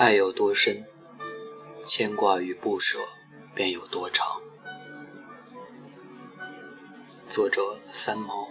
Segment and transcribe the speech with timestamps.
[0.00, 0.86] 爱有多深，
[1.84, 3.00] 牵挂与不舍
[3.54, 4.40] 便有多长。
[7.28, 8.48] 作者三毛。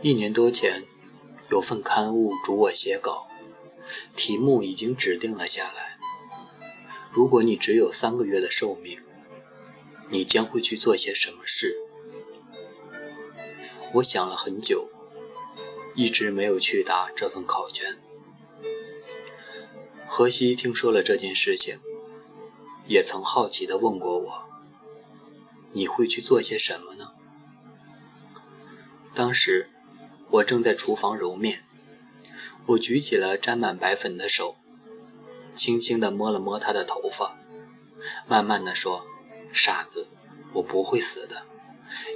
[0.00, 0.82] 一年多前，
[1.48, 3.28] 有份刊物嘱我写稿，
[4.16, 6.00] 题目已经指定了下来。
[7.12, 8.98] 如果你只有三个月的寿命，
[10.08, 11.76] 你将会去做些什么事？
[13.92, 14.90] 我想了很久，
[15.94, 17.98] 一直没有去答这份考卷。
[20.06, 21.80] 荷西听说了这件事情，
[22.86, 24.44] 也曾好奇地问过我
[25.72, 27.12] ：“你会去做些什么呢？”
[29.14, 29.70] 当时
[30.30, 31.64] 我正在厨房揉面，
[32.66, 34.56] 我举起了沾满白粉的手，
[35.54, 37.38] 轻轻地摸了摸他的头发，
[38.26, 39.06] 慢慢地说
[39.52, 40.08] ：“傻子，
[40.54, 41.46] 我不会死的。”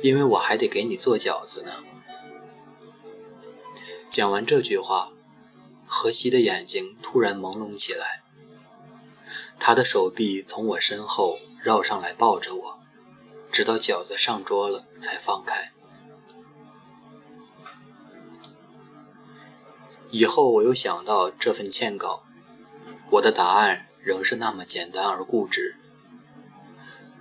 [0.03, 1.85] 因为我还得给你做饺子呢。
[4.09, 5.13] 讲完这句话，
[5.87, 8.23] 荷西的眼睛突然朦胧起来，
[9.59, 12.79] 他的手臂从我身后绕上来抱着我，
[13.53, 15.73] 直到饺子上桌了才放开。
[20.11, 22.23] 以后我又想到这份欠稿，
[23.11, 25.77] 我的答案仍是那么简单而固执：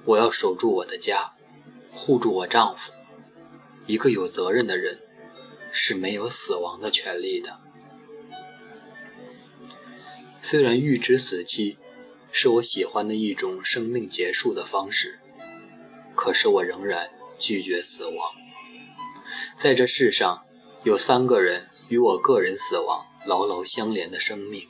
[0.06, 1.34] 我要守住我的家。
[1.98, 2.92] 护住我丈夫，
[3.86, 5.02] 一个有责任的人
[5.78, 7.60] 是没有死亡的权利的。
[10.42, 11.78] 虽然预知死期
[12.32, 15.20] 是我喜欢的一种生命结束的方式，
[16.16, 18.32] 可是我仍然拒绝死亡。
[19.58, 20.46] 在这世上，
[20.84, 24.70] 有三个人与我个人死亡牢牢相连的生命，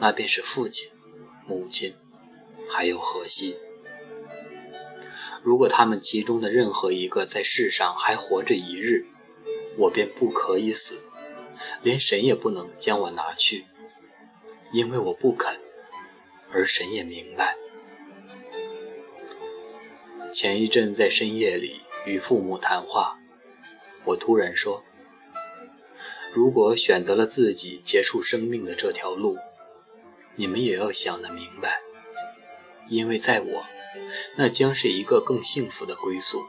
[0.00, 0.90] 那便是父亲、
[1.46, 1.94] 母亲，
[2.68, 3.58] 还有荷西。
[5.42, 9.06] 如果他们其中的任何一个在世上还活着一日，
[9.78, 11.04] 我便不可以死，
[11.82, 13.66] 连神也不能将我拿去，
[14.72, 15.60] 因为我不肯，
[16.50, 17.56] 而神也明白。
[20.32, 23.18] 前一阵在深夜里与父母谈话，
[24.04, 24.84] 我突然说
[26.32, 29.38] ：“如果选择了自己结束生命的这条路，
[30.36, 31.82] 你们也要想得明白，
[32.88, 33.66] 因为在我。”
[34.36, 36.46] 那将是一个更幸福的归宿。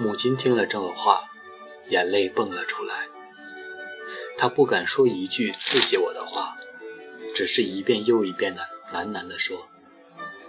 [0.00, 1.30] 母亲听了这话，
[1.90, 3.08] 眼泪蹦了出来。
[4.38, 6.56] 她不敢说一句刺激我的话，
[7.34, 8.62] 只是一遍又一遍的
[8.94, 9.68] 喃喃地说：“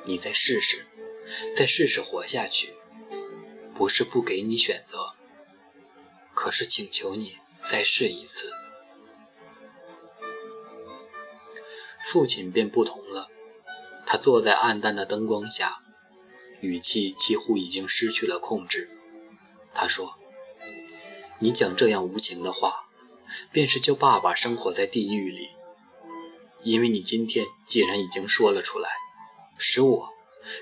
[0.08, 0.88] 你再试试，
[1.54, 2.76] 再试试活下去。
[3.76, 5.16] 不是不给你选择，
[6.34, 8.54] 可是请求你再试一次。”
[12.06, 13.28] 父亲便不同了。
[14.06, 15.82] 他坐在暗淡的灯光下，
[16.62, 18.90] 语气几乎已经失去了控制。
[19.74, 20.18] 他说
[21.40, 22.90] ：“你讲这样无情的话，
[23.52, 25.50] 便是叫爸爸生活在地狱里。
[26.62, 28.90] 因为你今天既然已经说了出来，
[29.58, 30.10] 使我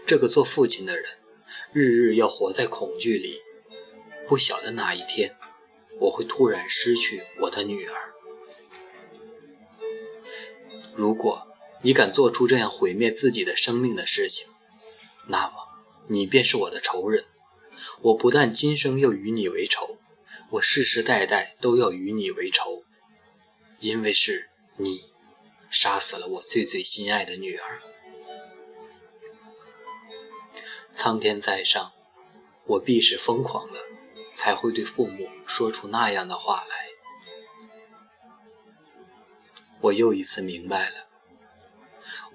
[0.05, 1.05] 这个做父亲的人，
[1.71, 3.41] 日日要活在恐惧里。
[4.27, 5.35] 不晓得哪一天，
[6.01, 8.13] 我会突然失去我的女儿。
[10.95, 11.45] 如果……”
[11.81, 14.49] 你敢做出这样毁灭自己的生命的事情，
[15.27, 15.69] 那么
[16.07, 17.23] 你便是我的仇人。
[18.01, 19.97] 我不但今生要与你为仇，
[20.51, 22.83] 我世世代代都要与你为仇，
[23.79, 25.11] 因为是你
[25.69, 27.81] 杀死了我最最心爱的女儿。
[30.91, 31.93] 苍天在上，
[32.65, 33.77] 我必是疯狂了，
[34.33, 36.89] 才会对父母说出那样的话来。
[39.81, 41.07] 我又一次明白了。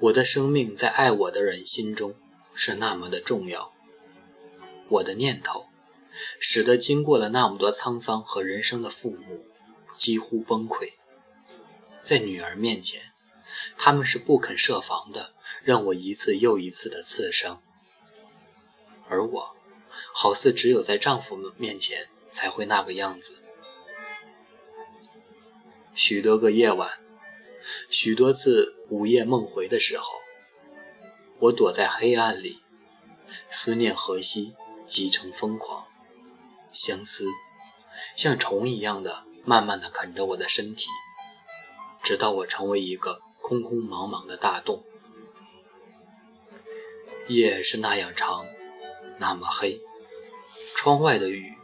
[0.00, 2.14] 我的生命在爱我的人心中
[2.54, 3.73] 是那么的重要。
[4.88, 5.66] 我的念头，
[6.38, 9.46] 使得经过了那么多沧桑和人生的父母
[9.96, 10.94] 几乎崩溃。
[12.02, 13.12] 在女儿面前，
[13.78, 17.62] 他们是不肯设防的，让我一次又一次的刺伤。
[19.08, 19.56] 而我，
[20.12, 23.42] 好似只有在丈夫们面前才会那个样子。
[25.94, 27.00] 许多个夜晚。
[27.88, 30.20] 许多次午夜梦回的时候，
[31.38, 32.62] 我躲在黑暗里，
[33.48, 34.54] 思念荷西，
[34.86, 35.86] 急成疯狂，
[36.72, 37.26] 相思
[38.16, 40.88] 像虫一样的慢慢的啃着我的身体，
[42.02, 44.84] 直到我成为一个空空茫茫的大洞。
[47.28, 48.46] 夜是那样长，
[49.18, 49.80] 那么黑，
[50.74, 51.54] 窗外的雨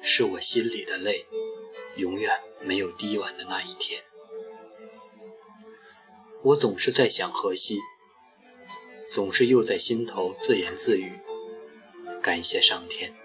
[0.00, 1.26] 是我心里的泪，
[1.96, 4.04] 永远没有滴完的那一天。
[6.42, 7.78] 我总是在想荷西，
[9.08, 11.21] 总是又在心头自言自语：
[12.22, 13.16] 感谢上天，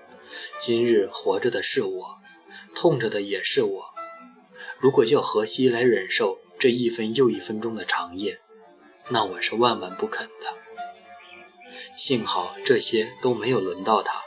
[0.58, 2.18] 今日活着的是我，
[2.74, 3.86] 痛着的也是我。
[4.80, 8.42] 如果叫荷西来忍受这一分又一分钟的长夜，
[9.10, 10.58] 那我是万万不肯的。
[11.96, 14.24] 幸好这些都没有轮到他。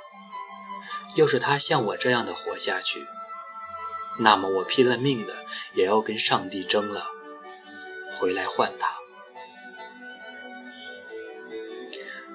[1.16, 3.04] 要是他像我这样的活下去，
[4.20, 5.44] 那么我拼了命的
[5.74, 7.08] 也要跟上帝争了，
[8.16, 8.98] 回来换他。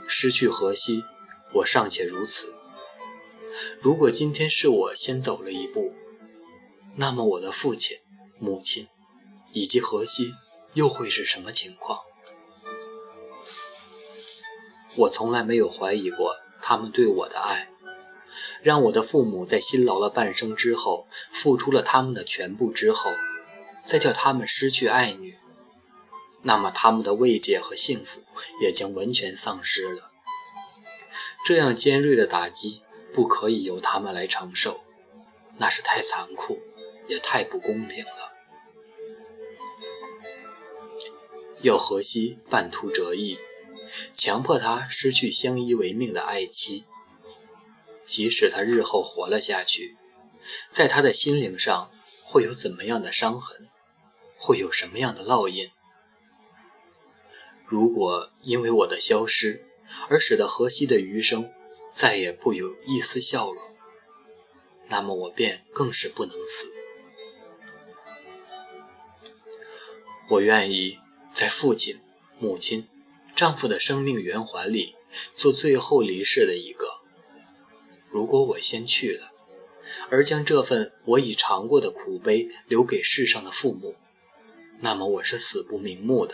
[0.06, 1.06] 失去荷西，
[1.56, 2.56] 我尚且如此。
[3.80, 5.94] 如果今天是我先走了一步，
[6.98, 7.98] 那么我的父亲、
[8.40, 8.88] 母亲
[9.54, 10.34] 以及荷西
[10.74, 12.00] 又会是什么情况？
[14.98, 17.70] 我从来没有怀疑过他们对我的爱。
[18.62, 23.12] 让我的父母在辛劳了半生之后，付出了他们的全部之后，
[23.86, 25.38] 再叫他们失去爱女，
[26.44, 28.22] 那么他们的慰藉和幸福
[28.60, 30.12] 也将完全丧失了。
[31.44, 32.82] 这样尖锐的打击
[33.14, 34.84] 不可以由他们来承受，
[35.58, 36.62] 那是太残酷，
[37.08, 38.34] 也太不公平了。
[41.62, 43.40] 要荷西半途折翼，
[44.14, 46.86] 强迫他失去相依为命的爱妻。
[48.06, 49.98] 即使他日后活了下去，
[50.70, 51.90] 在他的心灵上
[52.24, 53.68] 会有怎么样的伤痕，
[54.38, 55.72] 会有什么样的烙印？
[57.66, 59.65] 如果因为我的消失
[60.10, 61.52] 而使得荷西的余生
[61.92, 63.76] 再也不有一丝笑容，
[64.88, 66.74] 那么我便更是不能死。
[70.30, 71.00] 我愿意
[71.34, 72.00] 在父亲、
[72.40, 72.88] 母亲、
[73.36, 74.96] 丈夫的生命圆环里
[75.34, 77.02] 做最后离世的一个。
[78.10, 79.32] 如果我先去了，
[80.10, 83.96] 而将这份我已尝过的苦悲留给世上的父母，
[84.80, 86.34] 那么我是死不瞑目的，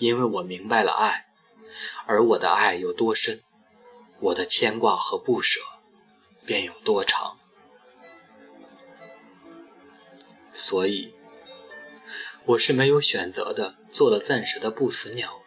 [0.00, 1.26] 因为我明白了爱，
[2.06, 3.42] 而我的爱有多深，
[4.20, 5.60] 我的牵挂和不舍
[6.44, 7.38] 便有多长。
[10.52, 11.14] 所以，
[12.44, 15.40] 我是没有选择的，做了暂时的不死鸟。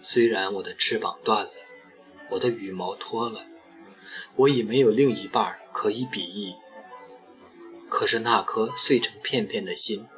[0.00, 1.50] 虽然我的翅膀断了，
[2.32, 3.46] 我的羽毛脱了。
[4.34, 6.56] 我已没有另一半可以比翼，
[7.88, 10.08] 可是那颗碎成片片的心，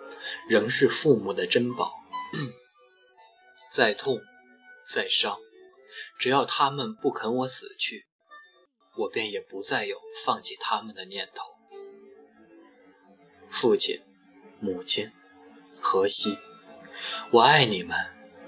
[0.49, 1.93] 仍是父母的珍宝。
[3.71, 4.23] 再痛，
[4.87, 5.39] 再伤，
[6.19, 8.07] 只要他们不肯我死去，
[8.99, 11.55] 我便也不再有放弃他们的念头。
[13.51, 14.03] 父亲、
[14.61, 15.11] 母亲、
[15.81, 16.39] 荷西，
[17.31, 17.97] 我爱你们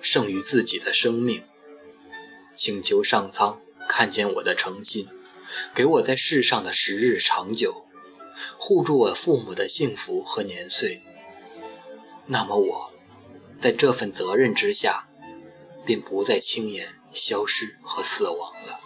[0.00, 1.48] 胜于自己的生命。
[2.54, 5.08] 请求上苍看见我的诚心。
[5.74, 7.86] 给我在世上的时日长久，
[8.58, 11.04] 护住我父母的幸福和年岁。
[12.26, 12.90] 那么我，
[13.56, 15.05] 在这份责任之下，
[15.86, 18.85] 便不再轻言消失和死亡了。